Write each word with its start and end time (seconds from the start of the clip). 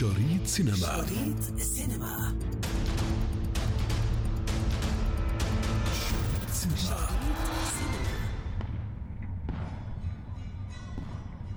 شريط 0.00 0.46
سينما 0.46 0.76
شريط 0.76 1.50
السينما 1.56 2.34
شريط 6.00 6.50
سينما 6.50 7.08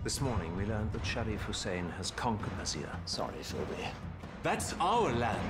This 0.03 0.19
morning 0.19 0.57
we 0.57 0.65
learned 0.65 0.91
that 0.91 1.05
Sharif 1.05 1.41
Hussein 1.47 1.85
has 1.97 2.11
conquered 2.11 2.57
Nazir. 2.57 2.89
Sorry, 3.05 3.41
Philby. 3.49 3.83
That's 4.43 4.73
our 4.79 5.13
land. 5.13 5.49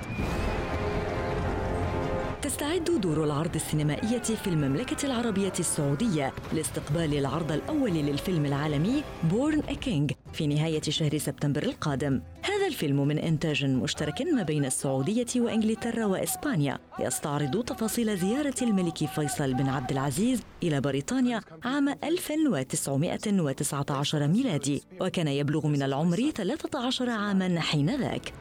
تستعد 2.42 3.00
دور 3.00 3.24
العرض 3.24 3.54
السينمائية 3.54 4.18
في 4.18 4.46
المملكة 4.46 5.06
العربية 5.06 5.52
السعودية 5.58 6.32
لاستقبال 6.52 7.14
العرض 7.18 7.52
الأول 7.52 7.90
للفيلم 7.90 8.46
العالمي 8.46 9.04
Born 9.30 9.62
a 9.68 9.72
King 9.72 10.12
في 10.32 10.46
نهاية 10.46 10.82
شهر 10.82 11.18
سبتمبر 11.18 11.62
القادم. 11.62 12.22
هذا 12.64 12.72
الفيلم 12.72 13.08
من 13.08 13.18
إنتاج 13.18 13.64
مشترك 13.64 14.22
ما 14.22 14.42
بين 14.42 14.64
السعودية 14.64 15.26
وإنجلترا 15.36 16.04
وإسبانيا. 16.04 16.78
يستعرض 17.00 17.64
تفاصيل 17.64 18.16
زيارة 18.16 18.54
الملك 18.62 19.04
فيصل 19.04 19.54
بن 19.54 19.68
عبد 19.68 19.90
العزيز 19.90 20.42
إلى 20.62 20.80
بريطانيا 20.80 21.40
عام 21.64 21.88
1919 21.88 24.26
ميلادي 24.26 24.82
وكان 25.00 25.28
يبلغ 25.28 25.66
من 25.66 25.82
العمر 25.82 26.30
13 26.30 27.10
عاما 27.10 27.60
حينذاك 27.60 28.32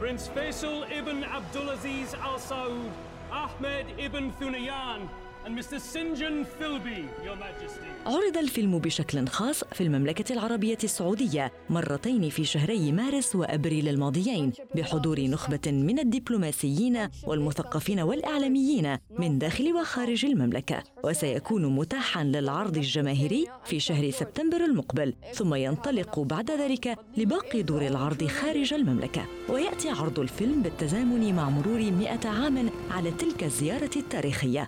Prince 0.00 0.26
Faisal 0.34 0.78
ibn 0.98 1.18
Abdulaziz 1.38 2.10
Al 2.14 2.38
Saud, 2.50 2.90
Ahmed 3.30 3.86
ibn 4.06 4.24
Thunayan, 4.40 5.00
and 5.46 5.58
Mr. 5.58 5.78
Sinjan 5.92 6.44
Philby, 6.58 7.00
Your 7.24 7.36
Majesty. 7.36 7.92
عرض 8.06 8.36
الفيلم 8.36 8.78
بشكل 8.78 9.26
خاص 9.28 9.64
في 9.64 9.80
المملكة 9.82 10.32
العربية 10.32 10.78
السعودية 10.84 11.52
مرتين 11.70 12.30
في 12.30 12.44
شهري 12.44 12.92
مارس 12.92 13.36
وأبريل 13.36 13.88
الماضيين 13.88 14.52
بحضور 14.74 15.20
نخبة 15.20 15.60
من 15.66 15.98
الدبلوماسيين 15.98 17.08
والمثقفين 17.26 18.00
والإعلاميين 18.00 18.96
من 19.18 19.38
داخل 19.38 19.72
وخارج 19.74 20.24
المملكة 20.24 20.82
وسيكون 21.04 21.66
متاحا 21.76 22.24
للعرض 22.24 22.76
الجماهيري 22.76 23.46
في 23.64 23.80
شهر 23.80 24.10
سبتمبر 24.10 24.56
المقبل 24.64 25.14
ثم 25.34 25.54
ينطلق 25.54 26.18
بعد 26.20 26.50
ذلك 26.50 26.98
لباقي 27.16 27.62
دور 27.62 27.82
العرض 27.86 28.24
خارج 28.26 28.74
المملكة 28.74 29.26
ويأتي 29.48 29.88
عرض 29.90 30.18
الفيلم 30.18 30.62
بالتزامن 30.62 31.34
مع 31.34 31.50
مرور 31.50 31.80
100 31.90 32.18
عام 32.24 32.70
على 32.90 33.10
تلك 33.10 33.44
الزيارة 33.44 33.90
التاريخية 33.96 34.66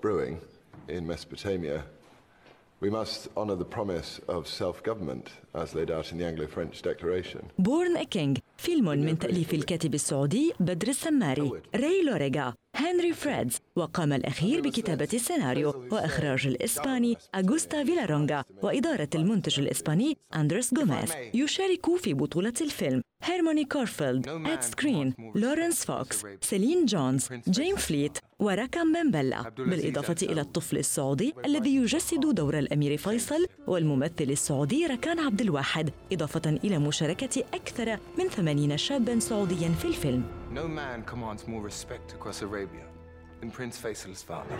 brewing 0.00 0.38
in 0.88 1.06
Mesopotamia, 1.06 1.84
we 2.80 2.90
must 2.90 3.28
honour 3.36 3.56
the 3.56 3.64
promise 3.64 4.20
of 4.28 4.46
self 4.46 4.82
government 4.82 5.26
as 5.54 5.74
laid 5.74 5.90
out 5.90 6.12
in 6.12 6.18
the 6.18 6.26
Anglo 6.26 6.46
French 6.46 6.82
Declaration. 6.82 7.42
بورن 7.58 8.02
كينج 8.02 8.38
فيلم 8.56 8.84
من 8.84 9.18
تأليف 9.18 9.54
الكاتب 9.54 9.94
السعودي 9.94 10.52
بدر 10.60 10.88
السماري 10.88 11.52
راي 11.74 12.02
لوريغا 12.02 12.54
هنري 12.77 13.13
فريدز 13.13 13.57
وقام 13.75 14.13
الأخير 14.13 14.61
بكتابة 14.61 15.07
السيناريو 15.13 15.87
وإخراج 15.91 16.47
الإسباني 16.47 17.17
أغوستا 17.35 17.83
فيلارونغا 17.83 18.43
وإدارة 18.63 19.09
المنتج 19.15 19.59
الإسباني 19.59 20.17
أندرس 20.35 20.73
غوميز 20.77 21.11
يشارك 21.33 21.95
في 21.95 22.13
بطولة 22.13 22.53
الفيلم 22.61 23.01
هيرموني 23.23 23.65
كورفيلد 23.65 24.27
إد 24.27 24.61
سكرين 24.61 25.13
لورنس 25.35 25.85
فوكس 25.85 26.23
سيلين 26.41 26.85
جونز 26.85 27.27
جيم 27.49 27.75
فليت 27.75 28.17
وراكام 28.39 28.93
بمبلا 28.93 29.49
بالإضافة 29.57 30.15
إلى 30.23 30.41
الطفل 30.41 30.77
السعودي 30.77 31.33
الذي 31.45 31.75
يجسد 31.75 32.19
دور 32.19 32.59
الأمير 32.59 32.97
فيصل 32.97 33.45
والممثل 33.67 34.13
السعودي 34.21 34.85
ركان 34.85 35.19
عبد 35.19 35.41
الواحد 35.41 35.89
إضافة 36.13 36.59
إلى 36.63 36.79
مشاركة 36.79 37.43
أكثر 37.53 37.97
من 38.19 38.27
80 38.27 38.77
شابا 38.77 39.19
سعوديا 39.19 39.69
في 39.69 39.85
الفيلم. 39.85 40.23
No 40.49 40.67
man 40.67 41.03
commands 41.03 41.47
more 41.47 41.61
respect 41.61 42.13
across 42.13 42.41
Arabia 42.41 42.85
than 43.41 43.51
Prince 43.51 43.77
Faisal's 43.77 44.23
father. 44.23 44.57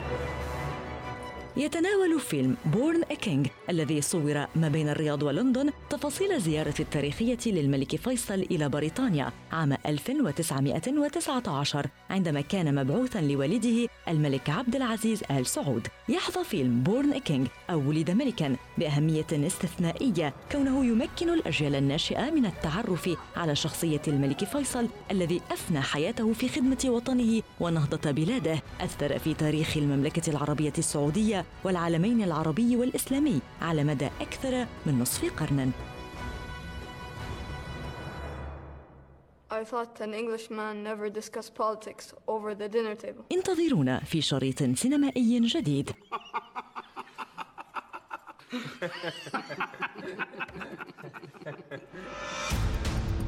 يتناول 1.58 2.20
فيلم 2.20 2.58
Born 2.66 3.04
a 3.04 3.12
King 3.12 3.48
الذي 3.70 4.02
صور 4.02 4.46
ما 4.56 4.68
بين 4.68 4.90
الرياض 4.90 5.24
ولندن 5.24 5.70
تفاصيل 5.90 6.32
الزيارة 6.32 6.74
التاريخية 6.80 7.38
للملك 7.46 7.96
فيصل 7.96 8.34
إلى 8.34 8.70
بريطانيا 8.70 9.32
عام 9.52 9.78
1919 9.86 11.88
عندما 12.10 12.42
كان 12.42 12.76
مبعوثا 12.76 13.22
لوالده 13.22 13.88
الملك 14.08 14.50
عبد 14.50 14.76
العزيز 14.76 15.24
آل 15.32 15.46
سعود. 15.46 15.88
يحظى 16.10 16.44
فيلم 16.44 16.84
Born 16.84 17.18
a 17.18 17.24
King 17.24 17.48
أو 17.70 17.90
ولد 17.90 18.12
ملكا 18.12 18.56
بأهمية 18.78 19.26
استثنائية 19.32 20.34
كونه 20.52 20.86
يمكن 20.86 21.30
الأجيال 21.30 21.76
الناشئة 21.76 22.30
من 22.30 22.46
التعرف 22.46 23.10
على 23.36 23.56
شخصية 23.56 24.02
الملك 24.08 24.44
فيصل 24.44 24.88
الذي 25.12 25.42
أفنى 25.52 25.82
حياته 25.82 26.34
في 26.34 26.50
خدمة 26.50 26.86
وطنه 26.86 27.42
ونهضة 27.60 28.12
بلاده 28.12 28.62
أثر 28.82 29.20
في 29.20 29.34
تاريخ 29.34 29.78
المملكة 29.78 30.30
العربية 30.30 30.74
السعودية 30.78 31.46
والعالمين 31.64 32.24
العربي 32.24 32.76
والإسلامي 32.76 33.42
على 33.62 33.84
مدى 33.84 34.10
أكثر 34.22 34.68
من 34.86 35.00
نصف 35.00 35.40
قرن 35.40 35.72
I 39.50 39.64
thought 39.64 40.02
an 40.02 40.14
Englishman 40.14 40.84
never 40.84 41.10
discussed 41.10 41.56
politics 41.56 42.14
over 42.28 42.54
the 42.54 42.68
dinner 42.68 42.96
table. 42.96 43.24
انتظرونا 43.32 44.00
في 44.00 44.22
شريط 44.22 44.64
سينمائي 44.64 45.40
جديد. 45.40 45.92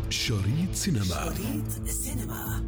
شريط 0.10 0.74
سينما. 0.74 1.04
شريط 1.04 1.82
السينما 1.84 2.64